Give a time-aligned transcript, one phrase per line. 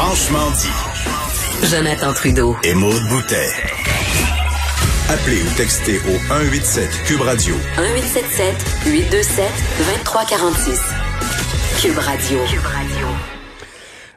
[0.00, 1.66] Franchement dit.
[1.66, 2.54] Jonathan Trudeau.
[2.62, 3.48] Et Maude Boutet.
[5.10, 7.56] Appelez ou textez au 187 Cube Radio.
[7.76, 8.54] 1877
[8.86, 9.44] 827
[9.78, 10.80] 2346.
[11.82, 12.38] Cube Radio.
[12.48, 13.06] Cube Radio.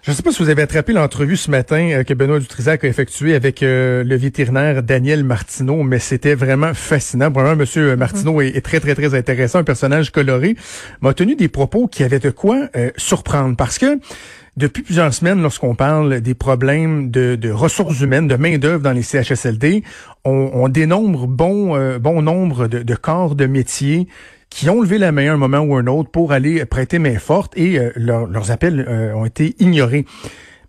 [0.04, 2.84] Je ne sais pas si vous avez attrapé l'entrevue ce matin euh, que Benoît Dutrisac
[2.84, 7.32] a effectuée avec euh, le vétérinaire Daniel Martineau, mais c'était vraiment fascinant.
[7.32, 10.56] Vraiment, Monsieur Martineau est, est, très, très, très intéressant, un personnage coloré,
[11.02, 14.00] m'a tenu des propos qui avaient de quoi euh, surprendre parce que
[14.58, 19.84] depuis plusieurs semaines, lorsqu'on parle des problèmes de, ressources humaines, de main-d'œuvre dans les CHSLD,
[20.26, 24.08] on, dénombre bon, euh, bon nombre de, corps de métiers
[24.50, 27.18] qui ont levé la main à un moment ou un autre pour aller prêter main
[27.18, 30.06] forte et euh, leur, leurs appels euh, ont été ignorés.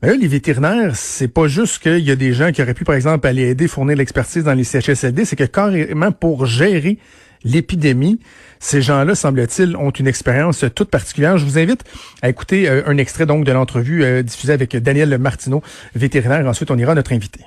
[0.01, 2.85] Mais là, les vétérinaires, c'est pas juste qu'il y a des gens qui auraient pu,
[2.85, 6.99] par exemple, aller aider, fournir l'expertise dans les CHSLD, c'est que carrément pour gérer
[7.45, 8.19] l'épidémie.
[8.59, 11.39] Ces gens-là, semble-t-il, ont une expérience toute particulière.
[11.39, 11.85] Je vous invite
[12.23, 15.63] à écouter euh, un extrait donc de l'entrevue euh, diffusée avec Daniel Martineau,
[15.95, 16.47] vétérinaire.
[16.47, 17.41] Ensuite, on ira à notre invité.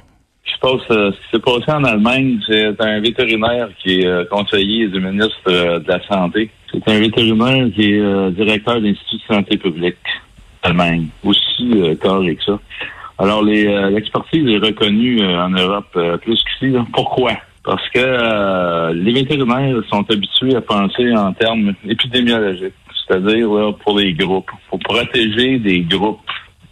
[0.46, 4.26] Je pense euh, ce qui s'est passé en Allemagne, c'est un vétérinaire qui est euh,
[4.26, 6.50] conseiller du ministre euh, de la Santé.
[6.72, 9.98] C'est un vétérinaire qui est directeur de l'Institut de santé publique
[10.64, 11.72] Allemagne, aussi
[12.02, 12.60] carré que ça.
[13.20, 16.76] Alors, l'expertise est reconnue en Europe plus qu'ici.
[16.92, 17.34] Pourquoi?
[17.66, 22.74] Parce que euh, les vétérinaires sont habitués à penser en termes épidémiologiques,
[23.08, 26.20] c'est-à-dire pour les groupes, pour protéger des groupes,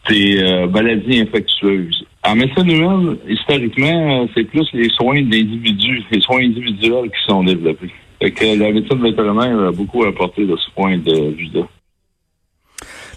[0.08, 2.06] des euh, maladies infectieuses.
[2.24, 7.92] En médecine humaine, historiquement, c'est plus les soins d'individus, les soins individuels qui sont développés.
[8.22, 11.64] Fait que la médecine vétérinaire a beaucoup apporté de ce point de vue-là.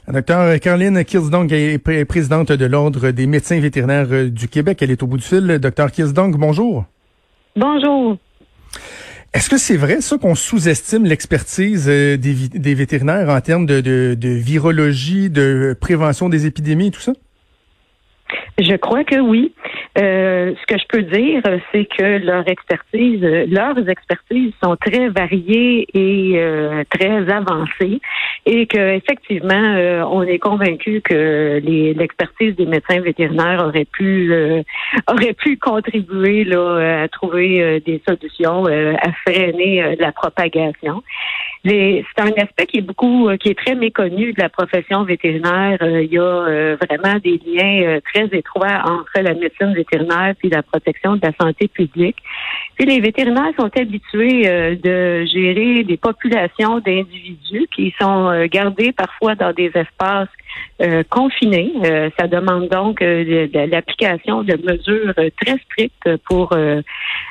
[0.07, 4.79] La docteur Caroline Kilsdong est présidente de l'Ordre des médecins vétérinaires du Québec.
[4.81, 5.59] Elle est au bout du fil.
[5.61, 6.87] Docteur Kilsdong, bonjour.
[7.57, 8.19] Bonjour.
[9.33, 14.15] Est-ce que c'est vrai, ça, qu'on sous-estime l'expertise des, des, vétérinaires en termes de, de,
[14.15, 17.13] de, virologie, de prévention des épidémies et tout ça?
[18.59, 19.55] Je crois que oui.
[19.99, 21.43] Euh, ce que je peux dire,
[21.73, 28.01] c'est que leur expertise, leurs expertises sont très variées et euh, très avancées,
[28.45, 34.63] et que effectivement, euh, on est convaincu que l'expertise des médecins vétérinaires aurait pu euh,
[35.11, 41.03] aurait pu contribuer là à trouver des solutions à freiner la propagation.
[41.67, 45.79] C'est un aspect qui est beaucoup, qui est très méconnu de la profession vétérinaire.
[45.81, 51.17] Il y a vraiment des liens très étroits entre la médecine vétérinaire puis la protection
[51.17, 52.17] de la santé publique.
[52.77, 58.93] Puis les vétérinaires sont habitués euh, de gérer des populations d'individus qui sont euh, gardés
[58.93, 60.29] parfois dans des espaces
[60.83, 61.73] euh, confinés.
[62.19, 66.53] ça demande donc de, l'application de mesures très strictes pour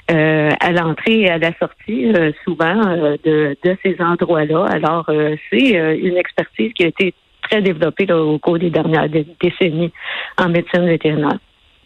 [0.08, 2.12] à l'entrée et à la sortie,
[2.44, 2.76] souvent
[3.24, 4.66] de, de ces endroits-là.
[4.66, 5.10] Alors
[5.50, 7.14] c'est une expertise qui a été
[7.50, 9.92] très développée au cours des dernières décennies
[10.38, 11.38] en médecine vétérinaire.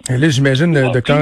[0.10, 1.20] Et là, j'imagine, le docteur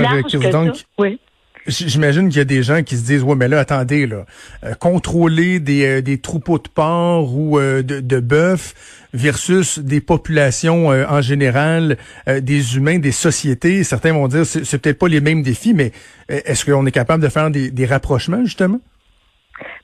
[0.52, 1.20] donc, oui.
[1.68, 4.26] J'imagine qu'il y a des gens qui se disent ouais mais là attendez là
[4.64, 8.74] euh, contrôler des, euh, des troupeaux de porcs ou euh, de, de bœufs
[9.14, 11.98] versus des populations en général
[12.28, 15.92] des humains des sociétés certains vont dire c'est, peut-être pas les mêmes défis mais
[16.28, 18.80] est-ce qu'on est capable de faire des, des rapprochements justement?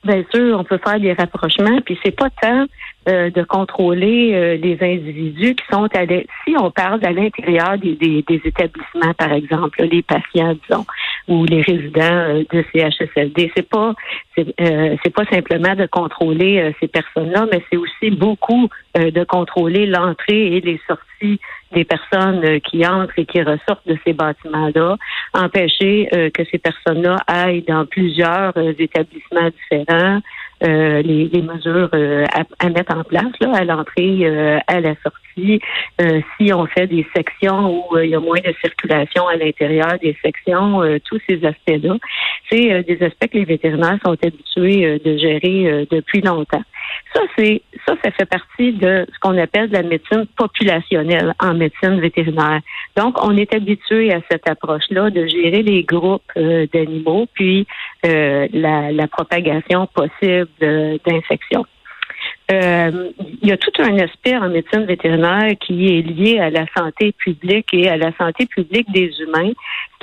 [0.04, 2.66] Bien sûr, on peut faire des rapprochements, puis c'est pas tant
[3.10, 6.06] euh, de contrôler euh, les individus qui sont à
[6.46, 10.86] si on parle à l'intérieur des, des, établissements, par exemple, les patients, disons,
[11.28, 13.94] ou les résidents euh, de CHSLD, c'est pas
[14.36, 20.62] c'est pas simplement de contrôler ces personnes-là, mais c'est aussi beaucoup de contrôler l'entrée et
[20.62, 21.40] les sorties
[21.72, 24.98] des personnes qui entrent et qui ressortent de ces bâtiments-là,
[25.36, 30.20] empêcher que ces personnes-là aillent dans plusieurs établissements différents,
[30.64, 32.26] euh, les, les, mesures euh,
[32.60, 35.60] à, mettre en place là, à l'entrée, euh, à la sortie.
[36.38, 40.16] si on fait des sections où il y a moins de circulation à l'intérieur des
[40.24, 41.98] sections, tous ces aspects-là,
[42.50, 46.64] c'est des aspects que les vétérinaires sont habitués de gérer depuis longtemps.
[47.14, 52.00] Ça, c'est ça, ça fait partie de ce qu'on appelle la médecine populationnelle en médecine
[52.00, 52.62] vétérinaire.
[52.96, 57.68] Donc, on est habitué à cette approche-là de gérer les groupes d'animaux, puis
[58.04, 60.48] la, la propagation possible
[61.06, 61.66] d'infection.
[62.52, 63.12] Euh,
[63.42, 67.14] il y a tout un aspect en médecine vétérinaire qui est lié à la santé
[67.14, 69.52] publique et à la santé publique des humains.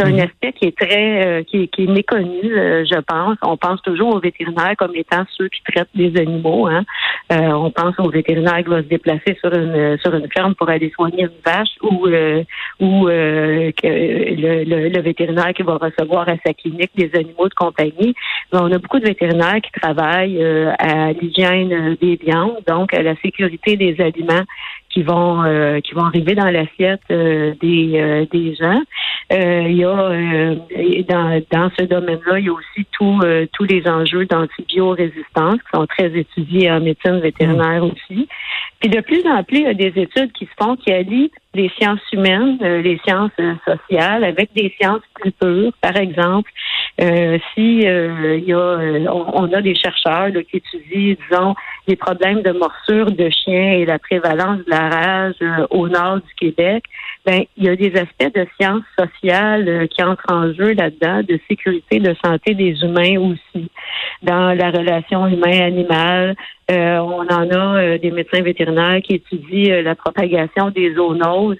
[0.00, 0.20] C'est un mhm.
[0.20, 3.36] aspect qui est très, euh, qui, est méconnu, euh, je pense.
[3.42, 6.68] On pense toujours aux vétérinaires comme étant ceux qui traitent des animaux.
[6.68, 6.84] Hein.
[7.30, 10.90] on pense aux vétérinaires qui vont se déplacer sur une sur une ferme pour aller
[10.90, 12.06] soigner une vache ou
[12.80, 18.14] ou que le, le, vétérinaire qui va recevoir à sa clinique des animaux de compagnie.
[18.52, 20.42] on a beaucoup de vétérinaires qui travaillent
[20.78, 24.44] à l'hygiène des biens donc à la sécurité des aliments
[24.90, 28.82] qui vont euh, qui vont arriver dans l'assiette euh, des euh, des gens.
[29.30, 33.20] il y a dans dans ce domaine-là, il y a aussi tous
[33.52, 37.90] tous les enjeux d'antibiorésistance qui sont très étudiés en médecine vétérinaire mm.
[37.90, 38.28] aussi.
[38.80, 41.30] Puis de plus en plus, il y a des études qui se font qui allient
[41.54, 43.30] les sciences humaines, les sciences
[43.64, 45.72] sociales avec des sciences plus pures.
[45.80, 46.50] Par exemple,
[47.00, 48.78] si il y a
[49.12, 51.54] on, a des chercheurs qui étudient, disons,
[51.90, 56.16] les problèmes de morsure de chiens et la prévalence de la rage euh, au nord
[56.16, 56.84] du Québec,
[57.26, 61.22] ben il y a des aspects de sciences sociales euh, qui entrent en jeu là-dedans,
[61.22, 63.70] de sécurité, de santé des humains aussi,
[64.22, 66.36] dans la relation humain-animal.
[66.70, 71.56] Euh, on en a des médecins vétérinaires qui étudient la propagation des zoonoses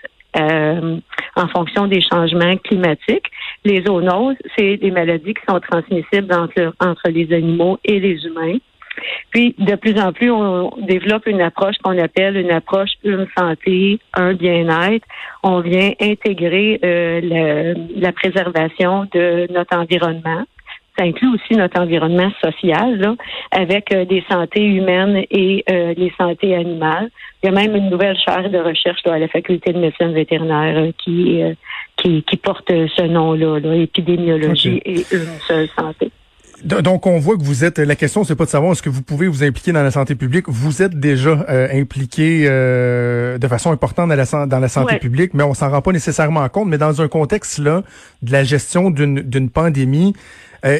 [1.36, 3.26] en fonction des changements climatiques.
[3.64, 8.58] Les zoonoses, c'est des maladies qui sont transmissibles entre, entre les animaux et les humains.
[9.30, 13.98] Puis, de plus en plus, on développe une approche qu'on appelle une approche une santé,
[14.14, 15.06] un bien-être.
[15.42, 20.44] On vient intégrer euh, la préservation de notre environnement.
[21.00, 23.16] Ça inclut aussi notre environnement social, là,
[23.52, 27.08] avec euh, des santé humaines et euh, les santé animales.
[27.42, 30.76] Il y a même une nouvelle chaire de recherche à la faculté de médecine vétérinaire
[30.76, 31.40] euh, qui,
[31.96, 36.10] qui, qui porte ce nom-là, là, épidémiologie et une seule santé.
[36.64, 37.78] Donc, on voit que vous êtes.
[37.78, 40.14] La question, c'est pas de savoir est-ce que vous pouvez vous impliquer dans la santé
[40.14, 40.44] publique.
[40.48, 45.32] Vous êtes déjà euh, impliqué euh, de façon importante dans la, dans la santé publique,
[45.32, 46.68] mais on s'en rend pas nécessairement compte.
[46.68, 47.82] Mais dans un contexte là
[48.22, 50.14] de la gestion d'une pandémie,
[50.64, 50.78] euh,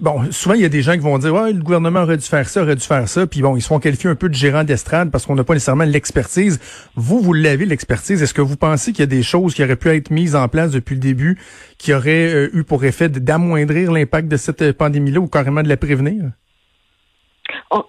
[0.00, 2.26] bon, souvent, il y a des gens qui vont dire, ouais, le gouvernement aurait dû
[2.26, 3.26] faire ça, aurait dû faire ça.
[3.26, 5.54] Puis bon, ils se font qualifier un peu de gérant d'estrade parce qu'on n'a pas
[5.54, 6.60] nécessairement l'expertise.
[6.94, 8.22] Vous, vous l'avez, l'expertise.
[8.22, 10.48] Est-ce que vous pensez qu'il y a des choses qui auraient pu être mises en
[10.48, 11.38] place depuis le début
[11.78, 15.76] qui auraient euh, eu pour effet d'amoindrir l'impact de cette pandémie-là ou carrément de la
[15.76, 16.24] prévenir?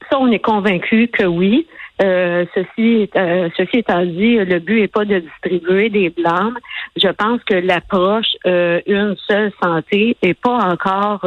[0.09, 1.67] ça, on est convaincu que oui.
[2.01, 6.57] Euh, ceci, euh, ceci étant dit, le but n'est pas de distribuer des blâmes.
[6.95, 11.21] Je pense que l'approche euh, une seule santé est pas encore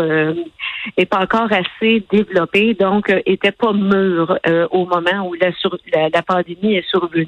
[0.97, 4.39] est pas encore assez développée, donc était pas mûre
[4.71, 5.51] au moment où la,
[6.09, 7.27] la pandémie est survenue.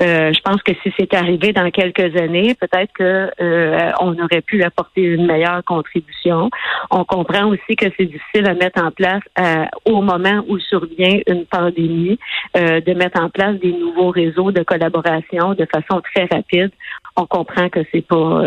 [0.00, 4.40] Euh, je pense que si c'est arrivé dans quelques années, peut-être que euh, on aurait
[4.40, 6.50] pu apporter une meilleure contribution.
[6.90, 11.20] On comprend aussi que c'est difficile à mettre en place euh, au moment où survient
[11.26, 12.18] une pandémie,
[12.54, 16.70] de mettre en place des nouveaux réseaux de collaboration de façon très rapide.
[17.16, 18.42] On comprend que c'est pas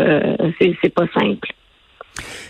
[0.58, 1.48] c'est pas simple.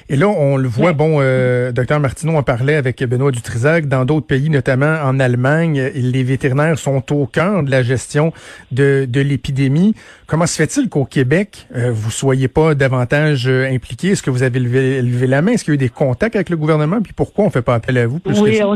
[0.08, 4.04] Et là, on le voit, bon, euh, docteur Martineau en parlait avec Benoît Dutrisac, dans
[4.04, 8.32] d'autres pays, notamment en Allemagne, les vétérinaires sont au cœur de la gestion
[8.70, 9.94] de, de l'épidémie.
[10.26, 14.08] Comment se fait-il qu'au Québec, euh, vous soyez pas davantage euh, impliqués?
[14.08, 15.52] Est-ce que vous avez levé, levé la main?
[15.52, 17.00] Est-ce qu'il y a eu des contacts avec le gouvernement?
[17.00, 18.18] Puis pourquoi on fait pas appel à vous?
[18.18, 18.74] Plus oui, on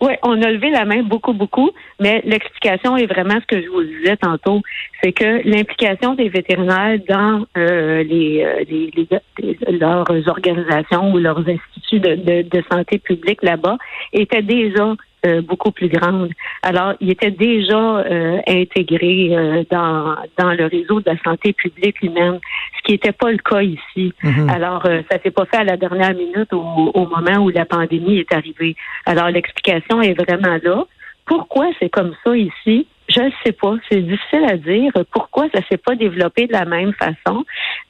[0.00, 1.70] oui, on a levé la main beaucoup, beaucoup,
[2.00, 4.60] mais l'explication est vraiment ce que je vous disais tantôt,
[5.02, 11.48] c'est que l'implication des vétérinaires dans euh, les, euh, les, leurs organisations ou leurs
[11.92, 13.76] de, de, de santé publique là-bas
[14.12, 14.94] était déjà
[15.26, 16.30] euh, beaucoup plus grande.
[16.62, 22.00] Alors, il était déjà euh, intégré euh, dans, dans le réseau de la santé publique
[22.02, 22.38] humaine,
[22.76, 24.12] ce qui n'était pas le cas ici.
[24.22, 24.48] Mhm.
[24.50, 26.58] Alors, ça s'est pas fait à la dernière minute au,
[26.94, 28.76] au moment où la pandémie est arrivée.
[29.06, 30.84] Alors, l'explication est vraiment là.
[31.24, 32.86] Pourquoi c'est comme ça ici?
[33.16, 33.74] Je ne sais pas.
[33.90, 34.92] C'est difficile à dire.
[35.10, 37.44] Pourquoi ça s'est pas développé de la même façon?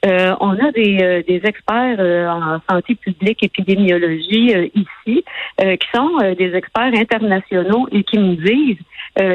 [0.05, 5.23] Euh, on a des, euh, des experts euh, en santé publique, épidémiologie ici,
[5.59, 8.77] qui sont des experts internationaux et qui me disent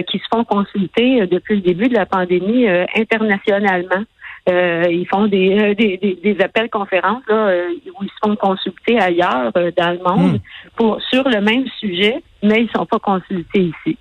[0.06, 4.04] qu'ils se font consulter depuis le début de la pandémie internationalement.
[4.46, 7.52] ils font des, des, des, appels conférences là,
[7.98, 10.38] où ils se font consulter ailleurs dans le monde hmm.
[10.76, 13.98] pour sur le même sujet, mais ils sont pas consultés ici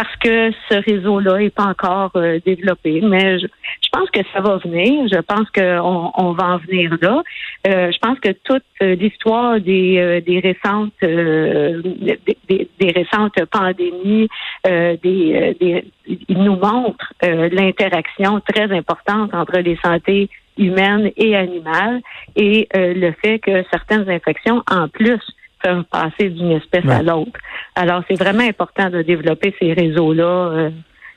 [0.00, 3.02] parce que ce réseau-là n'est pas encore euh, développé.
[3.02, 3.46] Mais je,
[3.92, 5.06] pense que ça va venir.
[5.12, 7.22] Je pense qu'on on va en venir là.
[7.66, 14.28] Euh, je pense que toute l'histoire des, euh, récentes des, récentes pandémies,
[14.64, 15.82] il
[16.28, 22.00] nous montre l'interaction très importante entre les santé humaines et animales
[22.36, 25.20] et le fait que certaines infections, en plus
[25.62, 27.38] peuvent passer d'une espèce à l'autre.
[27.74, 30.70] Alors, c'est vraiment important de développer ces réseaux-là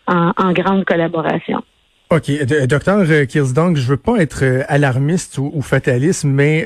[0.08, 1.64] en, grande collaboration.
[2.10, 2.32] OK.
[2.68, 6.66] Docteur Kirsdong, je veux pas être alarmiste ou, fataliste, mais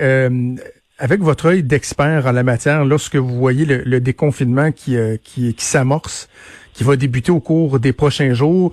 [0.99, 5.65] avec votre œil d'expert en la matière, lorsque vous voyez le, déconfinement qui, qui, qui
[5.65, 6.27] s'amorce,
[6.73, 8.71] qui va débuter au cours des prochains jours,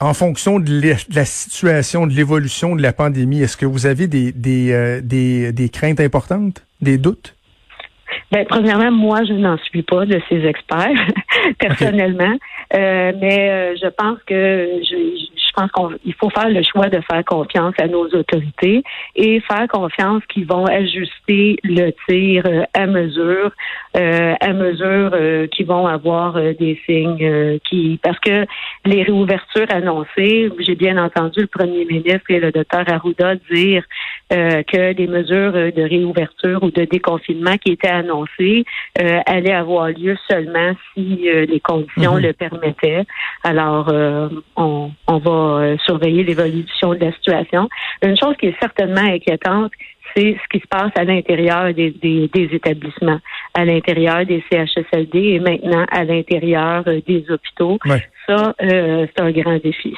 [0.00, 4.32] en fonction de, la situation, de l'évolution de la pandémie, est-ce que vous avez des,
[4.32, 7.34] des, euh, des, des craintes importantes, des doutes?
[8.32, 11.06] Ben, premièrement, moi, je n'en suis pas de ces experts,
[11.58, 12.36] personnellement.
[12.74, 15.70] Euh, mais euh, je pense que je, je pense
[16.02, 18.82] qu'il faut faire le choix de faire confiance à nos autorités
[19.16, 23.50] et faire confiance qu'ils vont ajuster le tir euh, à mesure,
[23.96, 28.46] euh, à mesure euh, qu'ils vont avoir des signes qui parce que
[28.84, 33.84] les réouvertures annoncées, j'ai bien entendu le premier ministre et le docteur Arruda dire
[34.30, 38.64] que les mesures de réouverture ou de déconfinement qui étaient annoncées
[39.26, 42.22] allaient avoir lieu seulement si les conditions mhm.
[42.22, 43.04] le permettaient.
[43.44, 43.90] Alors,
[44.56, 47.68] on, on va euh, surveiller l'évolution de la situation.
[48.02, 49.72] Une chose qui est certainement inquiétante,
[50.14, 53.20] c'est ce qui se passe à l'intérieur des, établissements,
[53.54, 57.78] à l'intérieur des CHSLD et maintenant à l'intérieur euh, des hôpitaux.
[58.26, 59.94] Ça, euh, c'est un grand défi.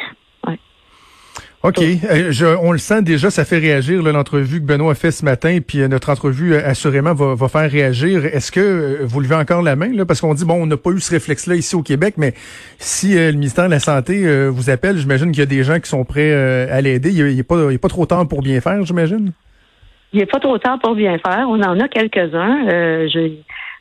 [1.62, 1.78] OK.
[1.78, 5.26] Euh, je, on le sent déjà, ça fait réagir l'entrevue que Benoît a fait ce
[5.26, 8.24] matin, puis euh, notre entrevue euh, assurément va, va faire réagir.
[8.24, 9.92] Est-ce que vous levez encore la main?
[9.92, 10.06] Là?
[10.06, 12.32] Parce qu'on dit, bon, on n'a pas eu ce réflexe-là ici au Québec, mais
[12.78, 15.88] si le ministère de la Santé vous appelle, j'imagine qu'il y a des gens qui
[15.90, 17.10] sont prêts à l'aider.
[17.10, 19.32] Il n'est pas, pas trop tard pour bien faire, j'imagine?
[20.12, 21.46] Il n'est pas trop tard pour bien faire.
[21.48, 22.68] On en a quelques-uns.
[22.68, 23.28] je euh,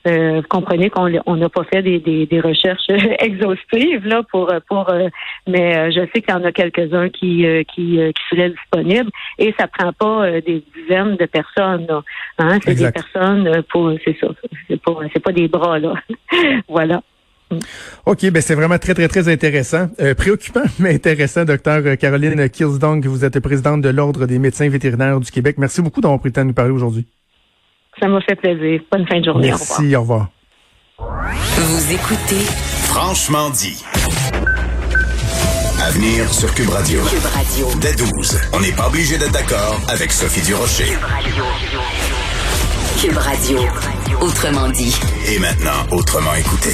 [0.05, 2.87] vous comprenez qu'on n'a pas fait des, des, recherches
[3.19, 5.09] exhaustives là pour pour euh,
[5.47, 9.53] mais euh, je sais qu'il y en a quelques-uns qui qui, qui seraient disponibles et
[9.59, 12.01] ça prend pas des dizaines de personnes là.
[12.37, 14.27] Hein, c'est des personnes pour c'est ça
[14.67, 15.93] c'est pas c'est pas des bras là
[16.67, 17.01] voilà
[18.05, 19.89] OK, ben c'est vraiment très, très, très intéressant.
[20.15, 25.31] préoccupant, mais intéressant, docteur Caroline Kilsdong, vous êtes présidente de l'Ordre des médecins vétérinaires du
[25.31, 25.55] Québec.
[25.57, 27.07] Merci beaucoup d'avoir pris le temps de nous parler aujourd'hui.
[27.99, 28.81] Ça m'a fait plaisir.
[28.91, 29.47] Bonne fin de journée.
[29.47, 30.27] Merci, au revoir.
[30.97, 32.43] Vous écoutez
[32.85, 33.83] Franchement dit.
[35.81, 37.01] Avenir sur Cube Radio.
[37.03, 37.67] Cube Radio.
[37.79, 38.39] Dès 12.
[38.53, 40.85] On n'est pas obligé d'être d'accord avec Sophie Durocher.
[40.85, 41.45] Cube Radio.
[43.01, 43.59] Cube Radio.
[44.21, 44.93] Autrement dit.
[45.27, 46.67] Et maintenant, autrement écouté.